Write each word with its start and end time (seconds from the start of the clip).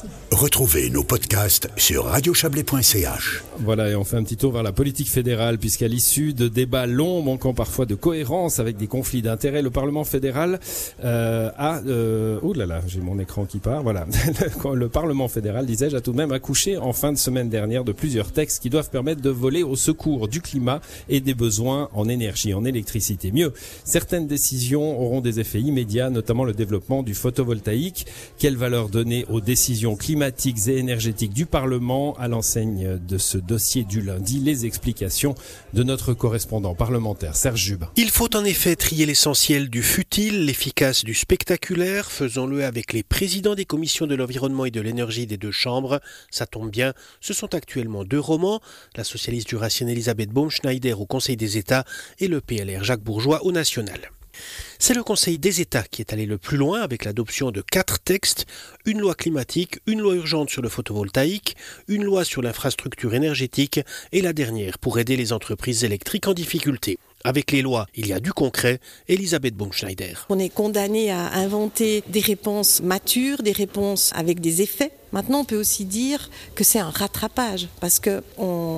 Sí. 0.00 0.19
Retrouvez 0.32 0.90
nos 0.90 1.02
podcasts 1.02 1.68
sur 1.76 2.04
radiochablais.ch. 2.04 3.42
Voilà, 3.58 3.90
et 3.90 3.96
on 3.96 4.04
fait 4.04 4.16
un 4.16 4.22
petit 4.22 4.36
tour 4.36 4.52
vers 4.52 4.62
la 4.62 4.70
politique 4.70 5.10
fédérale, 5.10 5.58
puisqu'à 5.58 5.88
l'issue 5.88 6.32
de 6.32 6.46
débats 6.46 6.86
longs, 6.86 7.20
manquant 7.20 7.52
parfois 7.52 7.84
de 7.84 7.96
cohérence 7.96 8.60
avec 8.60 8.76
des 8.76 8.86
conflits 8.86 9.22
d'intérêts, 9.22 9.60
le 9.60 9.70
Parlement 9.70 10.04
fédéral 10.04 10.60
euh, 11.04 11.50
a... 11.58 11.80
Euh, 11.80 12.38
oh 12.42 12.54
là 12.54 12.64
là, 12.64 12.80
j'ai 12.86 13.00
mon 13.00 13.18
écran 13.18 13.44
qui 13.44 13.58
part, 13.58 13.82
voilà. 13.82 14.06
le 14.72 14.88
Parlement 14.88 15.26
fédéral, 15.26 15.66
disais-je, 15.66 15.96
a 15.96 16.00
tout 16.00 16.12
de 16.12 16.16
même 16.16 16.32
accouché 16.32 16.76
en 16.78 16.92
fin 16.92 17.12
de 17.12 17.18
semaine 17.18 17.48
dernière 17.48 17.84
de 17.84 17.92
plusieurs 17.92 18.30
textes 18.30 18.62
qui 18.62 18.70
doivent 18.70 18.90
permettre 18.90 19.20
de 19.20 19.30
voler 19.30 19.64
au 19.64 19.74
secours 19.74 20.28
du 20.28 20.40
climat 20.40 20.80
et 21.08 21.20
des 21.20 21.34
besoins 21.34 21.88
en 21.92 22.08
énergie, 22.08 22.54
en 22.54 22.64
électricité. 22.64 23.32
Mieux, 23.32 23.52
certaines 23.84 24.28
décisions 24.28 25.00
auront 25.00 25.20
des 25.20 25.40
effets 25.40 25.60
immédiats, 25.60 26.08
notamment 26.08 26.44
le 26.44 26.52
développement 26.52 27.02
du 27.02 27.14
photovoltaïque. 27.14 28.06
Quelle 28.38 28.56
valeur 28.56 28.88
donner 28.88 29.26
aux 29.28 29.40
décisions 29.40 29.96
climatiques 29.96 30.19
et 30.22 30.76
énergétiques 30.76 31.32
du 31.32 31.46
Parlement 31.46 32.14
à 32.18 32.28
l'enseigne 32.28 32.98
de 32.98 33.16
ce 33.16 33.38
dossier 33.38 33.84
du 33.84 34.02
lundi 34.02 34.38
Les 34.40 34.66
explications 34.66 35.34
de 35.72 35.82
notre 35.82 36.12
correspondant 36.12 36.74
parlementaire 36.74 37.36
Serge 37.36 37.60
Jube. 37.60 37.84
Il 37.96 38.10
faut 38.10 38.34
en 38.36 38.44
effet 38.44 38.76
trier 38.76 39.06
l'essentiel 39.06 39.70
du 39.70 39.82
futile, 39.82 40.44
l'efficace 40.44 41.04
du 41.04 41.14
spectaculaire. 41.14 42.10
Faisons-le 42.10 42.64
avec 42.64 42.92
les 42.92 43.02
présidents 43.02 43.54
des 43.54 43.64
commissions 43.64 44.06
de 44.06 44.14
l'environnement 44.14 44.66
et 44.66 44.70
de 44.70 44.80
l'énergie 44.82 45.26
des 45.26 45.38
deux 45.38 45.52
chambres. 45.52 46.00
Ça 46.30 46.46
tombe 46.46 46.70
bien, 46.70 46.92
ce 47.20 47.32
sont 47.32 47.54
actuellement 47.54 48.04
deux 48.04 48.20
romans, 48.20 48.60
la 48.96 49.04
socialiste 49.04 49.48
jurassienne 49.48 49.88
Elisabeth 49.88 50.30
Baumschneider 50.30 50.92
au 50.92 51.06
Conseil 51.06 51.36
des 51.36 51.56
États 51.56 51.84
et 52.18 52.28
le 52.28 52.42
PLR 52.42 52.84
Jacques 52.84 53.02
Bourgeois 53.02 53.44
au 53.44 53.52
National. 53.52 54.10
C'est 54.82 54.94
le 54.94 55.02
Conseil 55.02 55.38
des 55.38 55.60
États 55.60 55.82
qui 55.82 56.00
est 56.00 56.14
allé 56.14 56.24
le 56.24 56.38
plus 56.38 56.56
loin 56.56 56.80
avec 56.80 57.04
l'adoption 57.04 57.50
de 57.50 57.60
quatre 57.60 57.98
textes, 57.98 58.46
une 58.86 58.98
loi 58.98 59.14
climatique, 59.14 59.78
une 59.86 60.00
loi 60.00 60.14
urgente 60.14 60.48
sur 60.48 60.62
le 60.62 60.70
photovoltaïque, 60.70 61.54
une 61.86 62.02
loi 62.02 62.24
sur 62.24 62.40
l'infrastructure 62.40 63.14
énergétique 63.14 63.80
et 64.12 64.22
la 64.22 64.32
dernière 64.32 64.78
pour 64.78 64.98
aider 64.98 65.18
les 65.18 65.34
entreprises 65.34 65.84
électriques 65.84 66.28
en 66.28 66.32
difficulté. 66.32 66.98
Avec 67.24 67.52
les 67.52 67.60
lois, 67.60 67.88
il 67.94 68.06
y 68.06 68.14
a 68.14 68.20
du 68.20 68.32
concret. 68.32 68.80
Elisabeth 69.06 69.54
Baumschneider. 69.54 70.14
On 70.30 70.38
est 70.38 70.48
condamné 70.48 71.10
à 71.10 71.30
inventer 71.34 72.02
des 72.08 72.20
réponses 72.20 72.80
matures, 72.80 73.42
des 73.42 73.52
réponses 73.52 74.12
avec 74.14 74.40
des 74.40 74.62
effets 74.62 74.92
Maintenant, 75.12 75.40
on 75.40 75.44
peut 75.44 75.58
aussi 75.58 75.84
dire 75.84 76.30
que 76.54 76.62
c'est 76.62 76.78
un 76.78 76.90
rattrapage 76.90 77.68
parce 77.80 77.98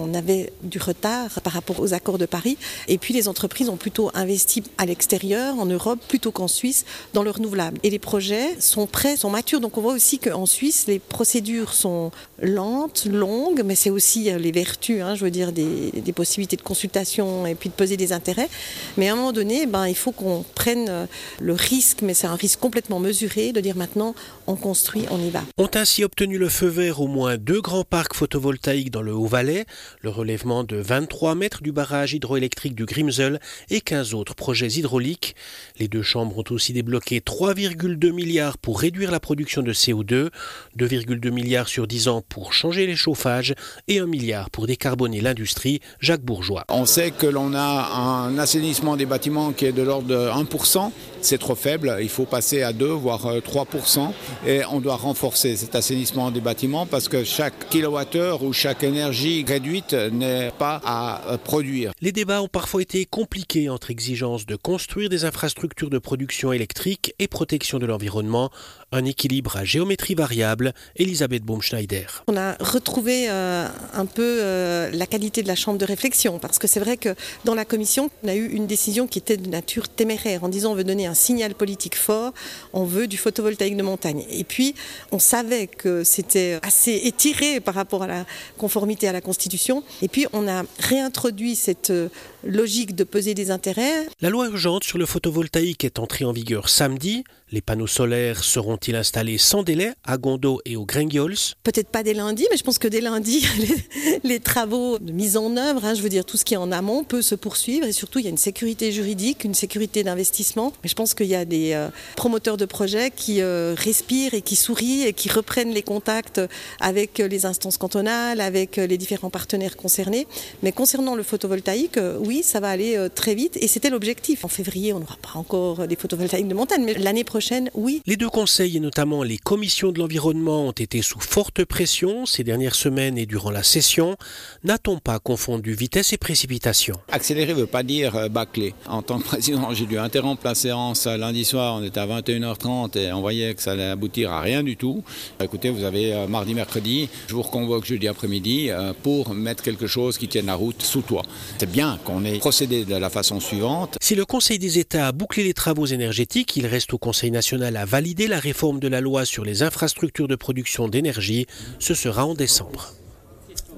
qu'on 0.00 0.14
avait 0.14 0.52
du 0.62 0.78
retard 0.78 1.40
par 1.42 1.52
rapport 1.52 1.80
aux 1.80 1.94
accords 1.94 2.18
de 2.18 2.26
Paris. 2.26 2.56
Et 2.88 2.98
puis, 2.98 3.14
les 3.14 3.28
entreprises 3.28 3.68
ont 3.68 3.76
plutôt 3.76 4.10
investi 4.14 4.62
à 4.78 4.86
l'extérieur, 4.86 5.58
en 5.58 5.66
Europe, 5.66 5.98
plutôt 6.08 6.32
qu'en 6.32 6.48
Suisse, 6.48 6.84
dans 7.14 7.22
le 7.22 7.30
renouvelable. 7.30 7.78
Et 7.82 7.90
les 7.90 7.98
projets 7.98 8.60
sont 8.60 8.86
prêts, 8.86 9.16
sont 9.16 9.30
matures. 9.30 9.60
Donc, 9.60 9.78
on 9.78 9.80
voit 9.80 9.94
aussi 9.94 10.18
qu'en 10.18 10.46
Suisse, 10.46 10.86
les 10.86 10.98
procédures 10.98 11.72
sont 11.72 12.10
lentes, 12.40 13.06
longues, 13.06 13.62
mais 13.64 13.74
c'est 13.74 13.90
aussi 13.90 14.30
euh, 14.30 14.38
les 14.38 14.52
vertus, 14.52 15.02
hein, 15.02 15.14
je 15.14 15.24
veux 15.24 15.30
dire, 15.30 15.52
des, 15.52 15.90
des, 15.90 16.12
possibilités 16.12 16.56
de 16.56 16.62
consultation 16.62 17.46
et 17.46 17.54
puis 17.54 17.68
de 17.68 17.74
peser 17.74 17.96
des 17.96 18.12
intérêts. 18.12 18.48
Mais 18.96 19.08
à 19.08 19.12
un 19.12 19.16
moment 19.16 19.32
donné, 19.32 19.66
ben, 19.66 19.86
il 19.86 19.94
faut 19.94 20.12
qu'on 20.12 20.44
prenne 20.54 20.86
euh, 20.88 21.06
le 21.40 21.52
risque, 21.52 22.02
mais 22.02 22.14
c'est 22.14 22.26
un 22.26 22.34
risque 22.34 22.58
complètement 22.58 22.98
mesuré, 22.98 23.52
de 23.52 23.60
dire 23.60 23.76
maintenant, 23.76 24.14
on 24.46 24.56
construit, 24.56 25.04
on 25.10 25.18
y 25.18 25.30
va. 25.30 25.42
Ont 25.58 25.70
ainsi 25.74 26.04
obtenu 26.04 26.38
le 26.38 26.48
feu 26.48 26.66
vert 26.66 27.00
au 27.00 27.06
moins 27.06 27.36
deux 27.36 27.60
grands 27.60 27.84
parcs 27.84 28.14
photovoltaïques 28.14 28.90
dans 28.90 29.02
le 29.02 29.12
Haut-Valais, 29.12 29.66
le 30.00 30.10
relèvement 30.10 30.64
de 30.64 30.76
23 30.76 31.34
mètres 31.34 31.62
du 31.62 31.72
barrage 31.72 32.14
hydroélectrique 32.14 32.74
du 32.74 32.84
Grimsel 32.84 33.40
et 33.70 33.80
15 33.80 34.14
autres 34.14 34.34
projets 34.34 34.68
hydrauliques. 34.68 35.34
Les 35.78 35.88
deux 35.88 36.02
chambres 36.02 36.38
ont 36.38 36.54
aussi 36.54 36.72
débloqué 36.72 37.20
3,2 37.20 38.12
milliards 38.12 38.58
pour 38.58 38.80
réduire 38.80 39.10
la 39.10 39.20
production 39.20 39.62
de 39.62 39.72
CO2, 39.72 40.30
2,2 40.78 41.30
milliards 41.30 41.68
sur 41.68 41.86
10 41.86 42.08
ans 42.08 42.22
pour 42.28 42.52
changer 42.52 42.86
les 42.86 42.96
chauffages 42.96 43.54
et 43.88 43.98
1 43.98 44.06
milliard 44.06 44.50
pour 44.50 44.66
décarboner 44.66 45.20
l'industrie. 45.20 45.80
Jacques 46.00 46.22
Bourgeois. 46.22 46.64
On 46.68 46.86
sait 46.86 47.10
que 47.10 47.26
l'on 47.26 47.54
a 47.54 47.92
un 47.94 48.38
assainissement 48.38 48.96
des 48.96 49.06
bâtiments 49.06 49.52
qui 49.52 49.66
est 49.66 49.72
de 49.72 49.82
l'ordre 49.82 50.08
de 50.08 50.16
1%. 50.16 50.90
C'est 51.22 51.38
trop 51.38 51.54
faible. 51.54 51.98
Il 52.00 52.08
faut 52.08 52.24
passer 52.24 52.62
à 52.62 52.72
2 52.72 52.86
voire 52.86 53.36
3% 53.36 54.12
et 54.46 54.62
on 54.70 54.80
doit 54.80 54.96
renforcer 54.96 55.56
cet 55.56 55.74
assainissement 55.74 56.30
des 56.30 56.40
bâtiments 56.40 56.86
parce 56.86 57.08
que 57.08 57.24
chaque 57.24 57.68
kilowattheure 57.68 58.42
ou 58.42 58.52
chaque 58.52 58.82
énergie 58.82 59.44
réduite 59.46 59.79
n'est 59.92 60.50
pas 60.58 60.80
à 60.84 61.38
produire. 61.44 61.92
Les 62.00 62.12
débats 62.12 62.42
ont 62.42 62.48
parfois 62.48 62.82
été 62.82 63.04
compliqués 63.04 63.68
entre 63.68 63.90
exigences 63.90 64.46
de 64.46 64.56
construire 64.56 65.08
des 65.08 65.24
infrastructures 65.24 65.90
de 65.90 65.98
production 65.98 66.52
électrique 66.52 67.14
et 67.18 67.28
protection 67.28 67.78
de 67.78 67.86
l'environnement, 67.86 68.50
un 68.92 69.04
équilibre 69.04 69.56
à 69.56 69.64
géométrie 69.64 70.14
variable. 70.14 70.72
Elisabeth 70.96 71.44
Baumschneider. 71.44 72.06
On 72.26 72.36
a 72.36 72.54
retrouvé 72.60 73.30
euh, 73.30 73.68
un 73.94 74.06
peu 74.06 74.38
euh, 74.40 74.90
la 74.92 75.06
qualité 75.06 75.42
de 75.42 75.48
la 75.48 75.54
chambre 75.54 75.78
de 75.78 75.84
réflexion 75.84 76.38
parce 76.38 76.58
que 76.58 76.66
c'est 76.66 76.80
vrai 76.80 76.96
que 76.96 77.14
dans 77.44 77.54
la 77.54 77.64
commission, 77.64 78.10
on 78.22 78.28
a 78.28 78.34
eu 78.34 78.46
une 78.46 78.66
décision 78.66 79.06
qui 79.06 79.18
était 79.18 79.36
de 79.36 79.48
nature 79.48 79.88
téméraire 79.88 80.44
en 80.44 80.48
disant 80.48 80.72
on 80.72 80.74
veut 80.74 80.84
donner 80.84 81.06
un 81.06 81.14
signal 81.14 81.54
politique 81.54 81.96
fort, 81.96 82.32
on 82.72 82.84
veut 82.84 83.06
du 83.06 83.16
photovoltaïque 83.16 83.76
de 83.76 83.82
montagne. 83.82 84.24
Et 84.30 84.44
puis 84.44 84.74
on 85.12 85.18
savait 85.18 85.66
que 85.66 86.04
c'était 86.04 86.58
assez 86.62 87.00
étiré 87.04 87.60
par 87.60 87.74
rapport 87.74 88.02
à 88.02 88.06
la 88.06 88.24
conformité 88.58 89.08
à 89.08 89.12
la 89.12 89.20
Constitution. 89.20 89.69
Et 90.02 90.08
puis 90.08 90.26
on 90.32 90.48
a 90.48 90.64
réintroduit 90.78 91.54
cette 91.54 91.90
euh, 91.90 92.08
logique 92.44 92.94
de 92.94 93.04
peser 93.04 93.34
des 93.34 93.50
intérêts. 93.50 94.06
La 94.20 94.30
loi 94.30 94.46
urgente 94.46 94.84
sur 94.84 94.98
le 94.98 95.06
photovoltaïque 95.06 95.84
est 95.84 95.98
entrée 95.98 96.24
en 96.24 96.32
vigueur 96.32 96.68
samedi. 96.68 97.24
Les 97.52 97.60
panneaux 97.60 97.88
solaires 97.88 98.44
seront-ils 98.44 98.94
installés 98.94 99.36
sans 99.36 99.64
délai 99.64 99.90
à 100.04 100.18
Gondo 100.18 100.60
et 100.64 100.76
aux 100.76 100.86
Gringiols 100.86 101.34
Peut-être 101.64 101.88
pas 101.88 102.04
dès 102.04 102.14
lundi, 102.14 102.46
mais 102.48 102.56
je 102.56 102.62
pense 102.62 102.78
que 102.78 102.86
dès 102.86 103.00
lundi, 103.00 103.44
les, 104.24 104.38
travaux 104.38 105.00
de 105.00 105.10
mise 105.10 105.36
en 105.36 105.56
œuvre, 105.56 105.84
hein, 105.84 105.94
je 105.94 106.02
veux 106.02 106.08
dire 106.08 106.24
tout 106.24 106.36
ce 106.36 106.44
qui 106.44 106.54
est 106.54 106.58
en 106.58 106.70
amont, 106.70 107.02
peut 107.02 107.22
se 107.22 107.34
poursuivre. 107.34 107.88
Et 107.88 107.92
surtout, 107.92 108.20
il 108.20 108.24
y 108.24 108.28
a 108.28 108.30
une 108.30 108.36
sécurité 108.36 108.92
juridique, 108.92 109.42
une 109.42 109.54
sécurité 109.54 110.04
d'investissement. 110.04 110.72
Mais 110.84 110.88
je 110.88 110.94
pense 110.94 111.12
qu'il 111.12 111.26
y 111.26 111.34
a 111.34 111.44
des 111.44 111.72
euh, 111.72 111.88
promoteurs 112.14 112.56
de 112.56 112.66
projets 112.66 113.10
qui 113.10 113.42
euh, 113.42 113.74
respirent 113.76 114.34
et 114.34 114.42
qui 114.42 114.54
sourient 114.54 115.02
et 115.08 115.12
qui 115.12 115.28
reprennent 115.28 115.72
les 115.72 115.82
contacts 115.82 116.40
avec 116.78 117.18
les 117.18 117.46
instances 117.46 117.78
cantonales, 117.78 118.40
avec 118.40 118.76
les 118.76 118.96
différents 118.96 119.30
partenaires 119.30 119.76
concernés. 119.76 120.28
Mais 120.62 120.70
concernant 120.70 121.16
le 121.16 121.24
photovoltaïque, 121.24 121.98
oui, 122.20 122.44
ça 122.44 122.60
va 122.60 122.68
aller 122.68 122.96
euh, 122.96 123.08
très 123.12 123.34
vite. 123.34 123.58
Et 123.60 123.66
c'était 123.66 123.90
l'objectif. 123.90 124.44
En 124.44 124.48
février, 124.48 124.92
on 124.92 125.00
n'aura 125.00 125.16
pas 125.16 125.36
encore 125.36 125.88
des 125.88 125.96
photovoltaïques 125.96 126.46
de 126.46 126.54
montagne, 126.54 126.84
mais 126.84 126.94
l'année 126.94 127.24
prochaine, 127.24 127.39
oui. 127.74 128.02
Les 128.06 128.16
deux 128.16 128.28
conseils, 128.28 128.76
et 128.76 128.80
notamment 128.80 129.22
les 129.22 129.38
commissions 129.38 129.90
de 129.90 129.98
l'environnement, 129.98 130.68
ont 130.68 130.72
été 130.72 131.02
sous 131.02 131.20
forte 131.20 131.64
pression 131.64 132.24
ces 132.26 132.44
dernières 132.44 132.74
semaines 132.74 133.18
et 133.18 133.26
durant 133.26 133.50
la 133.50 133.62
session. 133.62 134.16
N'a-t-on 134.64 134.98
pas 134.98 135.18
confondu 135.18 135.74
vitesse 135.74 136.12
et 136.12 136.18
précipitation? 136.18 136.96
Accélérer 137.10 137.52
ne 137.54 137.60
veut 137.60 137.66
pas 137.66 137.82
dire 137.82 138.14
euh, 138.16 138.28
bâcler. 138.28 138.74
En 138.86 139.02
tant 139.02 139.18
que 139.18 139.24
président, 139.24 139.74
j'ai 139.74 139.86
dû 139.86 139.98
interrompre 139.98 140.42
la 140.44 140.54
séance 140.54 141.06
lundi 141.06 141.44
soir. 141.44 141.76
On 141.80 141.82
était 141.82 142.00
à 142.00 142.06
21h30 142.06 142.96
et 142.96 143.12
on 143.12 143.20
voyait 143.20 143.54
que 143.54 143.62
ça 143.62 143.72
allait 143.72 143.90
aboutir 143.90 144.30
à 144.30 144.40
rien 144.40 144.62
du 144.62 144.76
tout. 144.76 145.02
Écoutez, 145.42 145.70
vous 145.70 145.84
avez 145.84 146.12
euh, 146.12 146.28
mardi, 146.28 146.54
mercredi, 146.54 147.08
je 147.26 147.34
vous 147.34 147.42
reconvoque 147.42 147.84
jeudi 147.84 148.06
après-midi 148.06 148.70
pour 149.02 149.34
mettre 149.34 149.62
quelque 149.62 149.86
chose 149.86 150.16
qui 150.18 150.28
tienne 150.28 150.46
la 150.46 150.54
route 150.54 150.82
sous 150.82 151.02
toi. 151.02 151.22
C'est 151.58 151.70
bien 151.70 151.98
qu'on 152.04 152.20
on 152.20 152.24
est 152.24 152.38
procédé 152.38 152.84
de 152.84 152.94
la 152.96 153.08
façon 153.08 153.40
suivante. 153.40 153.96
Si 154.00 154.14
le 154.14 154.26
Conseil 154.26 154.58
des 154.58 154.78
États 154.78 155.08
a 155.08 155.12
bouclé 155.12 155.42
les 155.42 155.54
travaux 155.54 155.86
énergétiques, 155.86 156.54
il 156.56 156.66
reste 156.66 156.92
au 156.92 156.98
Conseil 156.98 157.29
national 157.30 157.76
à 157.76 157.84
valider 157.84 158.26
la 158.26 158.38
réforme 158.38 158.80
de 158.80 158.88
la 158.88 159.00
loi 159.00 159.24
sur 159.24 159.44
les 159.44 159.62
infrastructures 159.62 160.28
de 160.28 160.36
production 160.36 160.88
d'énergie. 160.88 161.46
Ce 161.78 161.94
sera 161.94 162.26
en 162.26 162.34
décembre. 162.34 162.94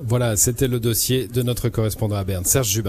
Voilà, 0.04 0.36
c'était 0.36 0.68
le 0.68 0.80
dossier 0.80 1.28
de 1.28 1.42
notre 1.42 1.68
correspondant 1.68 2.16
à 2.16 2.24
Berne, 2.24 2.44
Serge 2.44 2.68
Jubin. 2.68 2.80